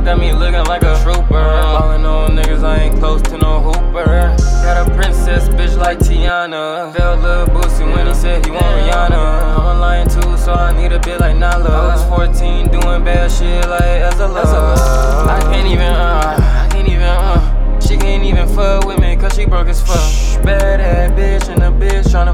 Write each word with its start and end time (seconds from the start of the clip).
Betty 0.00 0.04
boo. 0.04 0.04
Draco's 0.04 0.04
out, 0.04 0.04
got 0.04 0.18
me 0.18 0.32
looking 0.32 0.64
like 0.64 0.82
a 0.82 1.02
trooper. 1.02 1.30
Ballin' 1.30 2.04
on 2.04 2.36
niggas, 2.36 2.64
I 2.64 2.84
ain't 2.84 2.98
close 2.98 3.22
to 3.22 3.38
no 3.38 3.60
hooper. 3.60 4.36
Got 4.62 4.88
a 4.88 4.94
princess 4.94 5.48
bitch 5.48 5.76
like 5.76 5.98
Tiana. 5.98 6.94
Felt 6.94 7.20
Lil 7.20 7.46
Boosie 7.46 7.86
when 7.94 8.06
he 8.06 8.14
said 8.14 8.44
he 8.44 8.50
want 8.50 8.64
Rihanna. 8.64 9.58
I'm 9.58 9.76
a 9.76 9.80
lion 9.80 10.08
too, 10.08 10.36
so 10.36 10.52
I 10.52 10.72
need 10.76 10.92
a 10.92 10.98
bit 11.00 11.20
like 11.20 11.36
Nala. 11.36 11.68
I 11.68 11.94
was 11.94 12.04
14 12.04 12.68
doing 12.68 13.04
bad 13.04 13.30
shit 13.30 13.68
like 13.68 13.82
Ezra. 13.82 14.28
I 14.28 15.40
can't 15.52 15.66
even, 15.66 15.82
uh, 15.82 16.36
I 16.38 16.68
can't 16.70 16.88
even, 16.88 17.02
uh. 17.02 17.80
She 17.80 17.96
can't 17.96 18.22
even 18.22 18.46
fuck 18.48 18.84
with 18.86 19.00
me 19.00 19.16
cause 19.16 19.34
she 19.34 19.46
broke 19.46 19.68
as 19.68 19.80
fuck. 19.80 20.44
Bad 20.44 20.80
ass 20.80 21.10
bitch 21.12 21.52
and 21.52 21.62
a 21.62 21.70
bitch 21.70 22.04
tryna 22.04 22.29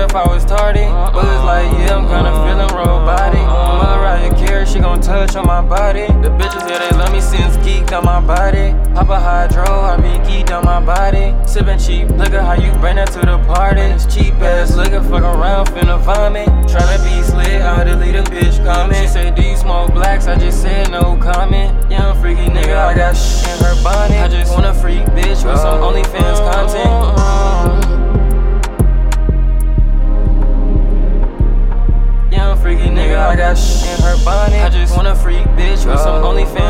if 0.00 0.14
I 0.14 0.26
was 0.26 0.44
tardy. 0.44 0.86
But 1.14 1.24
it's 1.24 1.44
like, 1.44 1.70
yeah, 1.78 1.96
I'm 1.96 2.08
kinda 2.08 2.32
feeling 2.44 2.72
robotic. 2.74 3.40
Mariah 3.40 4.34
Carey, 4.34 4.66
she 4.66 4.80
gon' 4.80 5.00
touch 5.00 5.36
on 5.36 5.46
my 5.46 5.60
body. 5.60 6.06
The 6.22 6.30
bitches, 6.30 6.68
yeah, 6.68 6.78
they 6.78 6.96
love 6.96 7.12
me 7.12 7.20
since 7.20 7.56
geeked 7.58 7.92
on 7.96 8.04
my 8.04 8.20
body. 8.20 8.74
Pop 8.94 9.08
a 9.08 9.20
hydro, 9.20 9.64
I 9.64 9.96
be 9.96 10.18
geeked 10.28 10.56
on 10.56 10.64
my 10.64 10.80
body. 10.80 11.34
Sippin' 11.44 11.78
cheap, 11.84 12.10
at 12.20 12.32
how 12.32 12.54
you 12.54 12.72
bring 12.80 12.96
that 12.96 13.12
to 13.12 13.20
the 13.20 13.38
party. 13.46 13.82
It's 13.82 14.06
cheap 14.12 14.34
ass, 14.34 14.76
looking 14.76 15.02
fuck 15.04 15.22
around, 15.22 15.66
finna 15.68 16.00
vomit. 16.00 16.48
Tryna 16.70 16.98
be 17.04 17.22
slick, 17.22 17.60
I'll 17.62 17.84
delete 17.84 18.16
a 18.16 18.22
bitch 18.22 18.64
comment. 18.64 18.96
She 18.96 19.06
say, 19.08 19.30
do 19.30 19.42
you 19.42 19.56
smoke 19.56 19.92
blacks? 19.92 20.26
I 20.26 20.36
just 20.36 20.62
said 20.62 20.90
no 20.90 21.16
comment. 21.16 21.90
Young 21.90 22.18
freaky 22.20 22.46
nigga, 22.46 22.76
I 22.76 22.94
got 22.94 23.16
shh 23.16 23.46
in 23.48 23.58
her 23.64 23.82
bonnet. 23.82 24.20
I 24.20 24.28
just 24.28 24.52
want 24.52 24.66
a 24.66 24.74
freak 24.74 25.04
bitch 25.16 25.44
with 25.44 25.58
freaky 32.70 32.88
nigga, 32.90 33.18
I 33.18 33.34
got 33.34 33.58
shit. 33.58 33.98
in 33.98 34.04
her 34.04 34.24
bonnet. 34.24 34.62
I 34.62 34.70
just 34.70 34.96
wanna 34.96 35.14
freak 35.16 35.44
bitch 35.58 35.84
with 35.86 35.98
some 35.98 36.22
oh. 36.22 36.30
OnlyFans 36.30 36.69